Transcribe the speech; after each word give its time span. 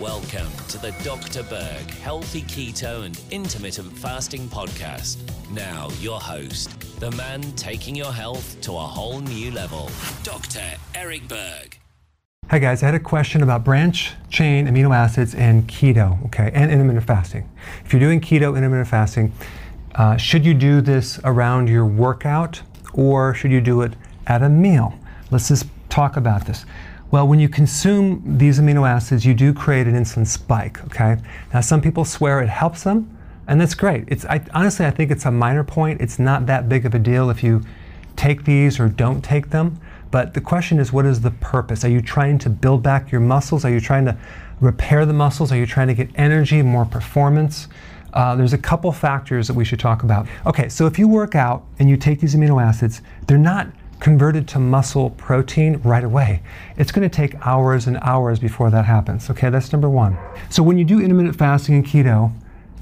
Welcome 0.00 0.50
to 0.68 0.78
the 0.78 0.92
Dr. 1.04 1.42
Berg 1.42 1.90
Healthy 1.90 2.40
Keto 2.44 3.04
and 3.04 3.20
Intermittent 3.30 3.92
Fasting 3.98 4.48
Podcast. 4.48 5.18
Now, 5.50 5.90
your 6.00 6.18
host, 6.18 6.70
the 7.00 7.10
man 7.10 7.42
taking 7.52 7.94
your 7.94 8.10
health 8.10 8.58
to 8.62 8.72
a 8.72 8.78
whole 8.78 9.20
new 9.20 9.50
level, 9.50 9.90
Dr. 10.22 10.62
Eric 10.94 11.28
Berg. 11.28 11.78
Hi 12.48 12.58
guys, 12.58 12.82
I 12.82 12.86
had 12.86 12.94
a 12.94 12.98
question 12.98 13.42
about 13.42 13.62
branch 13.62 14.14
chain 14.30 14.66
amino 14.66 14.96
acids 14.96 15.34
and 15.34 15.68
keto, 15.68 16.24
okay, 16.24 16.50
and 16.54 16.70
intermittent 16.70 17.06
fasting. 17.06 17.46
If 17.84 17.92
you're 17.92 18.00
doing 18.00 18.22
keto 18.22 18.56
intermittent 18.56 18.88
fasting, 18.88 19.34
uh, 19.96 20.16
should 20.16 20.46
you 20.46 20.54
do 20.54 20.80
this 20.80 21.20
around 21.24 21.68
your 21.68 21.84
workout 21.84 22.62
or 22.94 23.34
should 23.34 23.50
you 23.50 23.60
do 23.60 23.82
it 23.82 23.92
at 24.26 24.42
a 24.42 24.48
meal? 24.48 24.98
Let's 25.30 25.48
just 25.48 25.66
talk 25.90 26.16
about 26.16 26.46
this. 26.46 26.64
Well, 27.10 27.26
when 27.26 27.40
you 27.40 27.48
consume 27.48 28.22
these 28.38 28.60
amino 28.60 28.88
acids, 28.88 29.26
you 29.26 29.34
do 29.34 29.52
create 29.52 29.88
an 29.88 29.94
insulin 29.94 30.26
spike, 30.26 30.84
okay? 30.84 31.16
Now, 31.52 31.60
some 31.60 31.80
people 31.80 32.04
swear 32.04 32.40
it 32.40 32.48
helps 32.48 32.84
them, 32.84 33.16
and 33.48 33.60
that's 33.60 33.74
great. 33.74 34.04
It's, 34.06 34.24
I, 34.24 34.40
honestly, 34.54 34.86
I 34.86 34.92
think 34.92 35.10
it's 35.10 35.24
a 35.24 35.30
minor 35.32 35.64
point. 35.64 36.00
It's 36.00 36.20
not 36.20 36.46
that 36.46 36.68
big 36.68 36.86
of 36.86 36.94
a 36.94 37.00
deal 37.00 37.28
if 37.28 37.42
you 37.42 37.62
take 38.14 38.44
these 38.44 38.78
or 38.78 38.88
don't 38.88 39.22
take 39.22 39.50
them. 39.50 39.80
But 40.12 40.34
the 40.34 40.40
question 40.40 40.78
is, 40.78 40.92
what 40.92 41.04
is 41.04 41.20
the 41.20 41.32
purpose? 41.32 41.84
Are 41.84 41.88
you 41.88 42.00
trying 42.00 42.38
to 42.40 42.50
build 42.50 42.82
back 42.82 43.10
your 43.10 43.20
muscles? 43.20 43.64
Are 43.64 43.70
you 43.70 43.80
trying 43.80 44.04
to 44.04 44.16
repair 44.60 45.04
the 45.04 45.12
muscles? 45.12 45.50
Are 45.50 45.56
you 45.56 45.66
trying 45.66 45.88
to 45.88 45.94
get 45.94 46.10
energy, 46.14 46.62
more 46.62 46.84
performance? 46.84 47.66
Uh, 48.12 48.36
there's 48.36 48.52
a 48.52 48.58
couple 48.58 48.90
factors 48.92 49.46
that 49.48 49.54
we 49.54 49.64
should 49.64 49.80
talk 49.80 50.02
about. 50.02 50.28
Okay, 50.46 50.68
so 50.68 50.86
if 50.86 50.98
you 50.98 51.08
work 51.08 51.34
out 51.34 51.64
and 51.78 51.88
you 51.88 51.96
take 51.96 52.20
these 52.20 52.34
amino 52.34 52.62
acids, 52.62 53.02
they're 53.26 53.38
not 53.38 53.68
converted 54.00 54.48
to 54.48 54.58
muscle 54.58 55.10
protein 55.10 55.76
right 55.84 56.04
away. 56.04 56.42
It's 56.76 56.90
going 56.90 57.08
to 57.08 57.14
take 57.14 57.46
hours 57.46 57.86
and 57.86 57.98
hours 57.98 58.38
before 58.38 58.70
that 58.70 58.86
happens. 58.86 59.30
Okay, 59.30 59.50
that's 59.50 59.72
number 59.72 59.88
one. 59.88 60.18
So 60.48 60.62
when 60.62 60.78
you 60.78 60.84
do 60.84 61.00
intermittent 61.00 61.36
fasting 61.36 61.74
and 61.76 61.86
keto, 61.86 62.32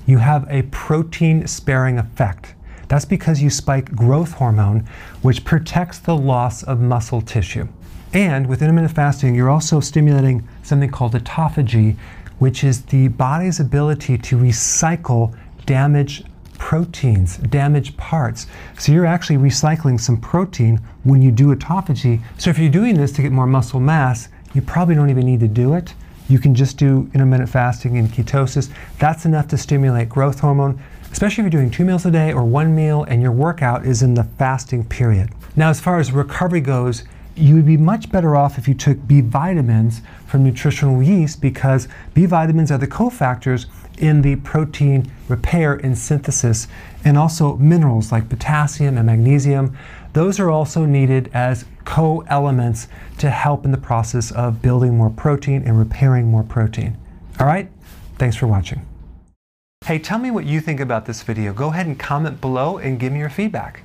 you 0.06 0.18
have 0.18 0.46
a 0.48 0.62
protein 0.62 1.46
sparing 1.46 1.98
effect. 1.98 2.54
That's 2.86 3.04
because 3.04 3.42
you 3.42 3.50
spike 3.50 3.94
growth 3.94 4.32
hormone, 4.32 4.88
which 5.20 5.44
protects 5.44 5.98
the 5.98 6.16
loss 6.16 6.62
of 6.62 6.80
muscle 6.80 7.20
tissue. 7.20 7.68
And 8.14 8.46
with 8.46 8.62
intermittent 8.62 8.94
fasting, 8.94 9.34
you're 9.34 9.50
also 9.50 9.80
stimulating 9.80 10.48
something 10.62 10.90
called 10.90 11.12
autophagy, 11.12 11.96
which 12.38 12.64
is 12.64 12.82
the 12.86 13.08
body's 13.08 13.60
ability 13.60 14.16
to 14.16 14.38
recycle 14.38 15.36
damaged 15.66 16.26
proteins, 16.68 17.38
damaged 17.38 17.96
parts. 17.96 18.46
So 18.78 18.92
you're 18.92 19.06
actually 19.06 19.38
recycling 19.38 19.98
some 19.98 20.20
protein 20.20 20.78
when 21.02 21.22
you 21.22 21.30
do 21.30 21.54
autophagy. 21.54 22.20
So 22.36 22.50
if 22.50 22.58
you're 22.58 22.68
doing 22.70 22.94
this 22.94 23.10
to 23.12 23.22
get 23.22 23.32
more 23.32 23.46
muscle 23.46 23.80
mass, 23.80 24.28
you 24.52 24.60
probably 24.60 24.94
don't 24.94 25.08
even 25.08 25.24
need 25.24 25.40
to 25.40 25.48
do 25.48 25.72
it. 25.72 25.94
You 26.28 26.38
can 26.38 26.54
just 26.54 26.76
do 26.76 27.10
intermittent 27.14 27.48
fasting 27.48 27.96
and 27.96 28.10
ketosis. 28.10 28.70
That's 28.98 29.24
enough 29.24 29.48
to 29.48 29.56
stimulate 29.56 30.10
growth 30.10 30.40
hormone, 30.40 30.78
especially 31.10 31.46
if 31.46 31.50
you're 31.50 31.62
doing 31.62 31.70
two 31.70 31.86
meals 31.86 32.04
a 32.04 32.10
day 32.10 32.34
or 32.34 32.44
one 32.44 32.76
meal 32.76 33.04
and 33.04 33.22
your 33.22 33.32
workout 33.32 33.86
is 33.86 34.02
in 34.02 34.12
the 34.12 34.24
fasting 34.24 34.84
period. 34.84 35.30
Now, 35.56 35.70
as 35.70 35.80
far 35.80 35.98
as 35.98 36.12
recovery 36.12 36.60
goes, 36.60 37.02
you 37.38 37.54
would 37.54 37.66
be 37.66 37.76
much 37.76 38.10
better 38.10 38.36
off 38.36 38.58
if 38.58 38.68
you 38.68 38.74
took 38.74 39.06
B 39.06 39.20
vitamins 39.20 40.02
from 40.26 40.44
nutritional 40.44 41.02
yeast 41.02 41.40
because 41.40 41.88
B 42.14 42.26
vitamins 42.26 42.70
are 42.70 42.78
the 42.78 42.86
cofactors 42.86 43.66
in 43.96 44.22
the 44.22 44.36
protein 44.36 45.10
repair 45.28 45.74
and 45.74 45.96
synthesis, 45.96 46.68
and 47.04 47.18
also 47.18 47.56
minerals 47.56 48.12
like 48.12 48.28
potassium 48.28 48.96
and 48.96 49.06
magnesium. 49.06 49.76
Those 50.12 50.40
are 50.40 50.50
also 50.50 50.84
needed 50.84 51.30
as 51.34 51.64
co 51.84 52.20
elements 52.28 52.88
to 53.18 53.30
help 53.30 53.64
in 53.64 53.72
the 53.72 53.78
process 53.78 54.30
of 54.30 54.62
building 54.62 54.96
more 54.96 55.10
protein 55.10 55.62
and 55.64 55.78
repairing 55.78 56.28
more 56.28 56.42
protein. 56.42 56.96
All 57.40 57.46
right, 57.46 57.70
thanks 58.16 58.36
for 58.36 58.46
watching. 58.46 58.86
Hey, 59.84 59.98
tell 59.98 60.18
me 60.18 60.30
what 60.30 60.44
you 60.44 60.60
think 60.60 60.80
about 60.80 61.06
this 61.06 61.22
video. 61.22 61.52
Go 61.52 61.68
ahead 61.68 61.86
and 61.86 61.98
comment 61.98 62.40
below 62.40 62.78
and 62.78 62.98
give 62.98 63.12
me 63.12 63.20
your 63.20 63.30
feedback. 63.30 63.84